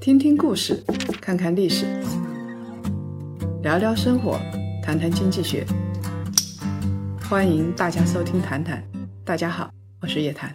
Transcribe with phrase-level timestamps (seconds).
[0.00, 0.84] 听听故事，
[1.20, 1.86] 看看历史，
[3.62, 4.38] 聊聊生活，
[4.82, 5.66] 谈谈经济学。
[7.28, 8.78] 欢迎大家收听《谈谈》，
[9.24, 9.70] 大家好，
[10.00, 10.54] 我是叶檀。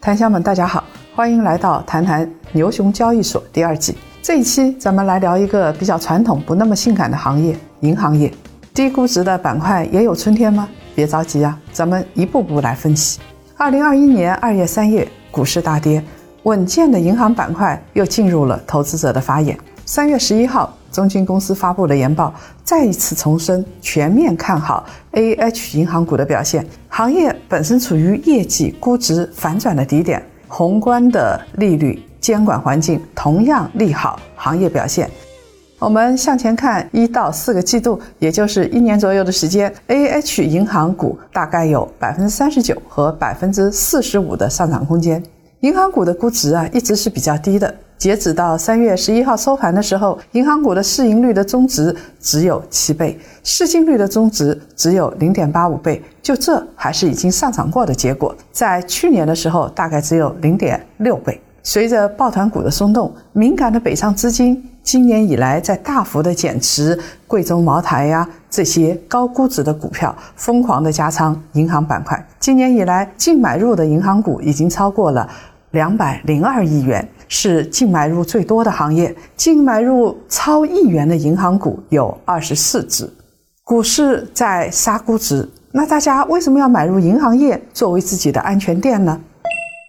[0.00, 3.96] 檀香们，大家好，欢迎来到《谈谈牛熊交易所》第二季。
[4.20, 8.32] 这一期咱们来聊一个比较传统、不那么性感的行业——银行业。
[8.74, 10.68] 低估值的板块也有春天吗？
[10.96, 13.20] 别着急啊，咱们一步步来分析。
[13.54, 16.02] 二零二一年二月三日，股市大跌，
[16.44, 19.58] 稳健的银行板块又进入了投资者的法眼。
[19.84, 22.34] 三月十一号，中金公司发布了研报，
[22.64, 26.66] 再一次重申全面看好 A H 银行股的表现。
[26.88, 35.10] 行业本身处于业绩估值反转的低点，宏观的利率监管环境同样利好行业表现。
[35.78, 45.22] 我们向前看一到四个季度，也就是一年左右的时间，A H 银行股大概有百分之三十九和百分之四十五的上涨空间。
[45.60, 47.74] 银行股的估值啊，一直是比较低的。
[47.98, 56.02] 截止到三月十一号收盘的时候，银行股的市盈率的中值只有七倍，市净率的中值只有零点八五倍。
[56.22, 61.38] 就这还是已经上涨过的结果，在去年的时候大概只有零点六倍。
[61.66, 64.62] 随着抱团股的松动，敏感的北上资金。
[64.84, 72.24] 今年以来，在大幅的减持贵州茅台呀这些高估值的股票，疯狂的加仓银行板块。
[72.38, 75.28] 今年以来，净买入的银行股已经超过了
[75.72, 79.12] 两百零二亿元，是净买入最多的行业。
[79.36, 83.12] 净买入超亿元的银行股有二十四只。
[83.64, 89.20] 股市在杀估值，那大家为什么要买入银行业作为自己的安全垫呢？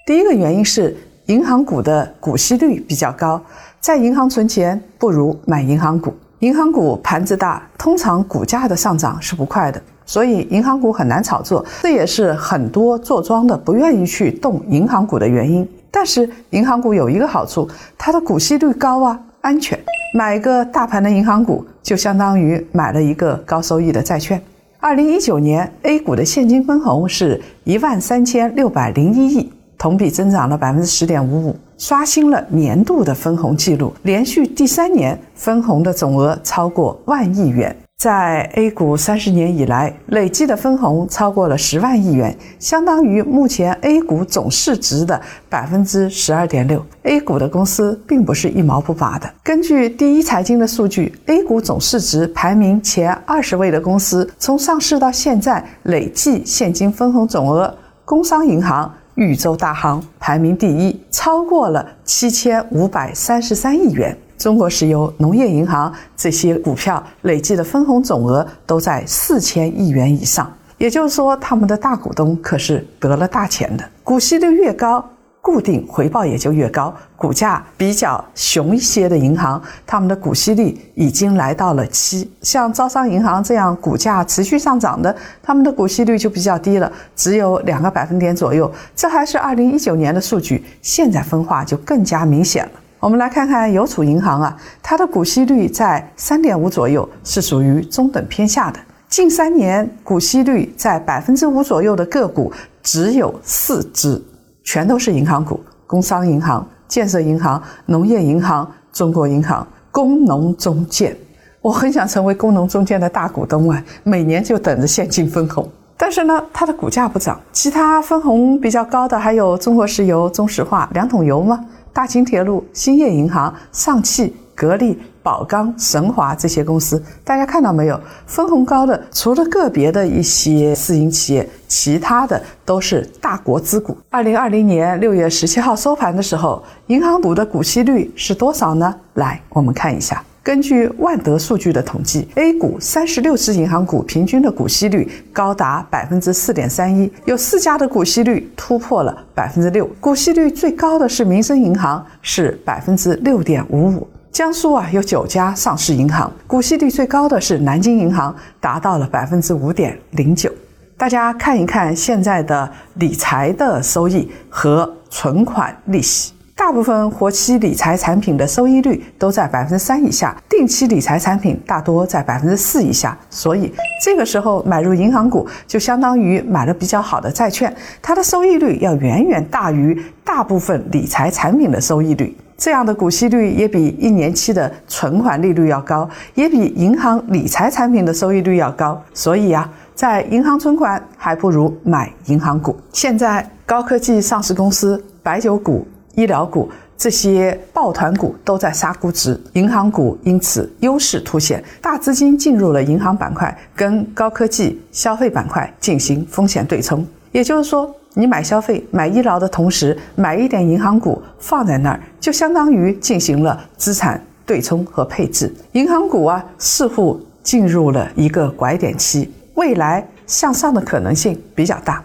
[0.08, 3.42] 第一个原因是银行股的股息率比较高。
[3.80, 15.68] 在银行存钱不如买银行股，银行股盘子大，通常股价的上涨是不快的，所以银行股很难炒作，这也是很多做庄的不愿意去动银行股的原因。
[15.92, 19.78] 但是银行股有一个好处，它的股息率高啊，安全。
[20.14, 24.42] 买一个大盘的银行股，就相当于买了一个高收益的债券。
[24.80, 31.56] 二零一九年 A 股的现金分红是一万三千六百零一亿，同比增长了百分之十点五五。
[31.78, 37.76] 刷新了年度的分红记录，连续第三年分红的总额超过万亿元。
[37.98, 46.84] 在 A 股三十年以来，累计的分红超过了十万亿元，相当于目前 A 股总市值的百分之十二点六。
[47.04, 49.32] A 股的公司并不是一毛不拔的。
[49.44, 58.92] 根据第一财经的数据，A 股总市值排名前二十位的公司，从上市到现在累计现金分红总额，工商银行。
[59.18, 64.16] 豫州大行排名第一，超过了七千五百三十三亿元。
[64.38, 73.84] 中国石油、农业银行这些股票累计的分红总额都在四千亿元以上，也就是说，他们的大股东可是得了大钱的。
[74.04, 75.04] 股息率越高。
[75.48, 82.30] 固定回报也就越高，股价比较熊一些的银行，他们的股息率已经来到了七。
[82.42, 88.70] 像招商银行这样股价持续上涨的，他们的股息率就比较低了，只有两个百分点左右。
[88.94, 92.72] 这还是二零一九年的数据，现在分化就更加明显了。
[93.00, 94.54] 我们来看看邮储银行啊，
[94.84, 98.78] 它的股息率在三点五左右，是属于中等偏下的。
[99.08, 102.52] 近三年股息率在百分之五左右的个股
[102.84, 104.22] 只有四只。
[104.68, 105.58] 全都是银行股，
[105.88, 111.16] 工商银行、建设银行、农业银行、中国银行、工农中建。
[111.62, 115.66] 我很想成为工农中建的大股东啊，每年就等着现金分红。
[115.96, 117.40] 但是呢，它的股价不涨。
[117.54, 121.64] 其他分红比较高的还有中国石油、中石化、两桶油吗？
[121.94, 124.36] 大秦铁路、兴业银行、上汽。
[124.54, 128.00] 格力、宝钢、神华这些公司，大家看到没有？
[128.26, 133.98] 分红高的，除了个别的一些私营企业，其他的都是大国资股。
[134.10, 138.96] 二零二零年六月十七号收盘的时候，银行股的股息率是多少呢？
[139.16, 140.24] 来，我们看一下。
[140.42, 149.86] 根据万德数据的统计，A 股三十六只银行股平均的股息率高达百分之四点三一，有四家的股息率突破了百分之六。
[150.00, 154.08] 股息率最高的是民生银行，是百分之六点五五。
[154.38, 160.54] 江苏啊有九家上市银行，股息率最高的是南京银行，达到了百分之五点零九。
[160.96, 173.18] 大家看一看现在的理财的收益和存款利息，大部分活期理财产品的收益率都在百分之三以下，定期理财产品大多在百分之四以下。
[173.32, 173.74] 所以
[174.04, 182.38] 这个时候买入银行股，就相当于买了比较好的债券，它的收益率要远远大于大部分理财产品的收益率。
[182.58, 189.00] 这样的股息率也比一年期的存款利率要高，也比银行理财产品的收益率要高。
[189.14, 192.76] 所以呀，在银行存款还不如买银行股。
[192.92, 196.68] 现在高科技上市公司、白酒股、医疗股
[196.98, 207.06] 这些抱团股都在杀估值，银行股因此优势凸显，大资金进入了银行板块，跟高科技、消费板块进行风险对冲。
[207.38, 215.54] 也就是说，你买消费、买医疗的同时，买一点银行股放在那儿，就相当于进行了资产对冲和配置。
[215.74, 222.04] 银行股啊，似乎进入了一个拐点期，未来向上的可能性比较大。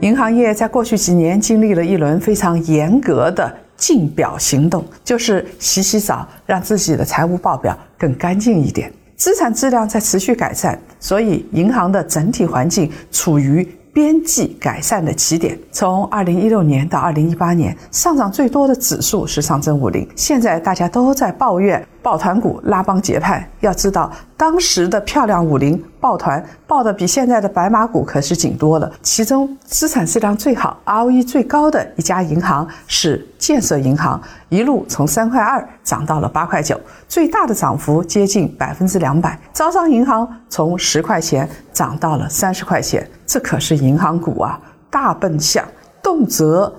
[0.00, 13.64] 银行业在过去几年经历了一轮非常严格的竞表行动，就是洗洗澡，让自己的财务报表更干净一点，资产质量在持续改善，所以银行的整体环境处于。
[13.94, 20.06] 边际改善的起点，从二零一六年到二零一八年，上涨最多的指数是上证五零。
[20.16, 28.92] 现在大家都在抱怨抱团股拉帮结派，要知道当时的漂亮五零抱团抱的比现在的白马股可是紧多了。
[29.00, 39.38] 其中资产质量最好、ROE 最高的一家银行是建设银行，一路从三块二涨到了八块九，最大的涨幅接近百分之两百。
[39.52, 43.08] 招商银行从十块钱涨到了三十块钱。
[43.24, 44.60] 这可是银行股啊，
[44.90, 45.64] 大笨象，
[46.02, 46.70] 动辄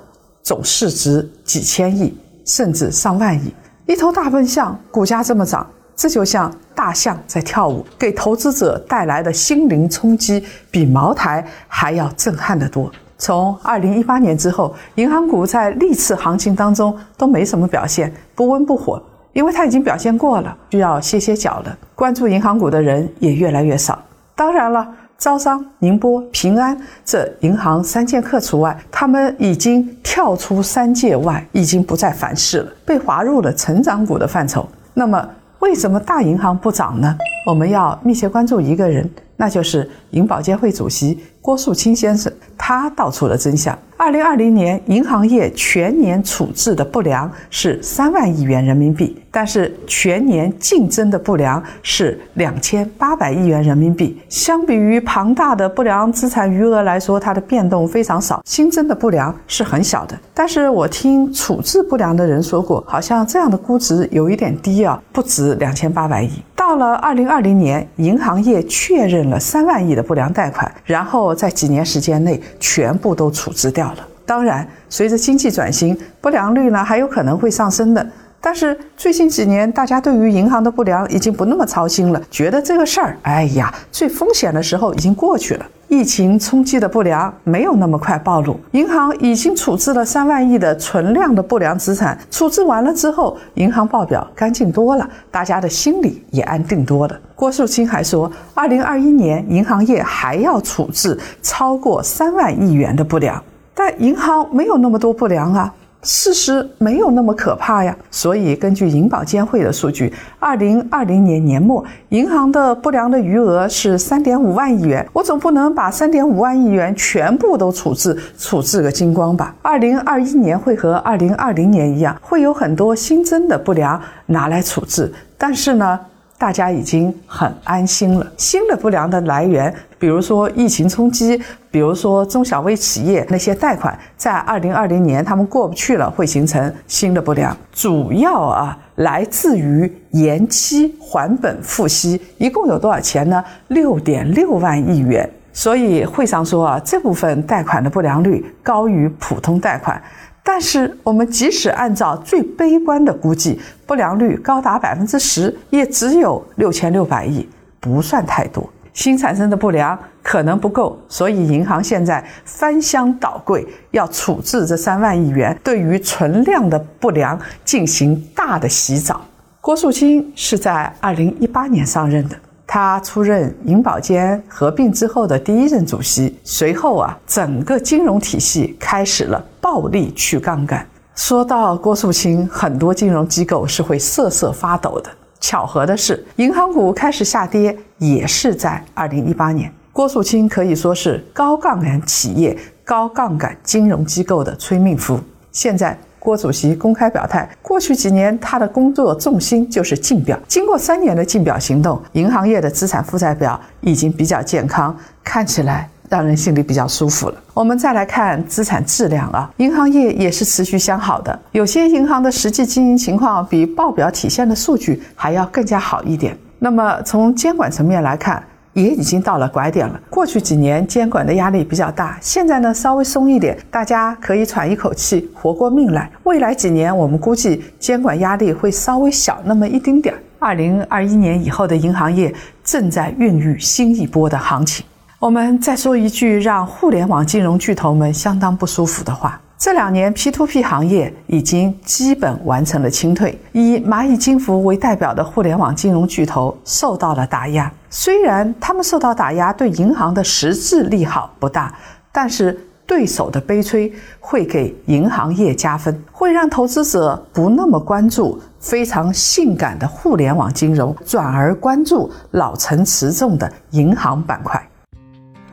[0.44, 2.16] 总市值几千亿，
[2.46, 3.54] 甚至上万亿。
[3.88, 5.66] 一头大笨象，股价这么涨，
[5.96, 12.92] 这就像大象在跳舞，给投资者带来的心灵冲击比茅台还要震撼得多。
[13.18, 19.02] 从二零一八年之后，银行股在历次行情当中都没什么表现，不温不火，
[19.34, 21.78] 因为它已经表现过了，需要歇歇脚了。
[21.96, 23.98] 关注银行股的人也越来越少。
[24.36, 24.88] 当然了。
[25.18, 34.68] 招商、宁波、平安这银行三剑客除外，他们已经跳出三界外，已经不再反噬了，被划入了成长股的范畴。
[34.94, 35.26] 那么，
[35.66, 37.18] 为什么大银行不涨呢？
[37.48, 43.78] 我们要密切关注一个人，那就是银保监会主席郭树清先生，他道出了真相。
[43.98, 54.20] 二零二零年，银行业全年处置的不良是三万亿元人民币，但是全年净增的不良是两千八百亿元人民币。
[54.28, 60.20] 相比于庞大的不良资产余额来说，它的变动非常少，新增的不良是很小的。
[60.34, 66.30] 但是我听处置不良的人说过，好像这样的估值有一点低啊，不止两千八百亿。
[66.54, 74.08] 到了二零二零年，银行业确认了三万亿的不良贷款，然后在几年时间内全部都处置掉了。
[74.26, 78.06] 当然，随着经济转型，不良率呢还有可能会上升的。
[78.42, 85.66] 但是最近几年，大家对于银行的不良已经不那么操心了，觉得这个事儿，哎呀，最风险的时候已经过去了。
[85.88, 97.20] 疫情冲击的不良没有那么快暴露，银行已经处置了三万亿的存量的不良资产，处置完了之后，银行报表干净多了，大家的心里也安定多了。
[97.36, 103.42] 郭树清还说，二零二一年银行业还要处置超过三万亿元的不良，
[103.76, 105.72] 但银行没有那么多不良啊。
[106.06, 115.06] 事实没有那么可怕呀，所以根据银保监会的数据，二零二零年年末银行的不良的余额是三点五万亿元。
[115.12, 119.56] 我总不能把三点五万亿元全部都处置处置个精光吧？
[119.64, 126.00] 二零二一年会和二零二零年一样，会有很多新增的不良拿来处置，但是呢？
[126.38, 128.28] 大家已经很安心了。
[128.38, 131.42] 新的不良的来源，比如说疫情冲击，
[131.72, 137.56] 比如说中小微企业那些贷款，在二零二零年他们过不去了，会形成新的不良。
[137.72, 143.44] 主要啊，来自于延期还本付息，一共有多少钱呢？
[143.70, 145.30] 六点六万亿元。
[145.54, 150.02] 所以会上说啊，这部分贷款的不良率高于普通贷款。
[150.48, 157.50] 但是，我们即使按照最悲观的估计，不良率高达百分之十，也只有六千六百亿，
[157.80, 158.70] 不算太多。
[158.94, 169.20] 新产生的不良可能不够，所以银行现在翻箱倒柜，要处置这三万亿元，对于存量的不良进行大的洗澡。
[169.60, 172.38] 郭树清是在二零一八年上任的。
[172.76, 180.86] 他出任银保监合并之后的第一任主席，随后啊，整个金融体系开始了暴力去杠杆。
[181.16, 185.10] 说到郭树清，很多金融机构是会瑟瑟发抖的。
[185.40, 189.74] 巧合的是，银行股开始下跌也是在二零一八年。
[189.94, 195.18] 郭树清可以说是高杠杆企业、高杠杆金融机构的催命符。
[195.50, 195.98] 现在。
[196.26, 200.36] 郭主席公开表态，过去几年他的工作重心就是竞表。
[200.48, 207.36] 经过三年的竞表行动，银行业的资产负债表已经比较健康，看起来让人心里比较舒服了。
[207.54, 216.36] 我们再来看资产质量啊，银行业也是持续向好的，有些银行的实际经营情况比报表体现的数据还要更加好一点。
[216.58, 218.44] 那么从监管层面来看，
[218.76, 220.00] 也已经到了拐点了。
[220.10, 226.12] 过去几年监管的压力比较大，现在呢稍微松一点，大家可以喘一口气，活过命来。
[226.24, 230.22] 未来几年，我们估计监管压力会稍微小那么一丁点儿。
[230.38, 232.32] 二零二一年以后的银行业
[232.64, 234.86] 正在孕育新一波的行情。
[235.18, 247.72] 我们再说一句让互联网金融巨头们相当不舒服的话：这两年 P2P 行业已经基本完成了清退，以蚂蚁金服为代表的互联网金融巨头受到了打压。
[247.90, 251.74] 虽然他们受到打压对银行的实质利好不大，
[252.12, 264.62] 但是对手的悲催会给银行业加分，会让投资者不那么关注非常性感的互联网金融，转而关注老成持重的银行板块。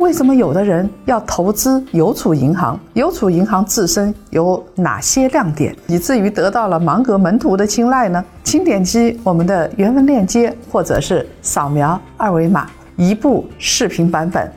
[0.03, 2.79] 为什么有的人要投资邮储银行？
[2.95, 8.23] 邮储银行自身有哪些亮点，以至于得到了芒格门徒的青睐呢？
[8.43, 12.67] 请点击我们的原文链接，或者是扫描二维码，
[12.97, 14.51] 一部视频版本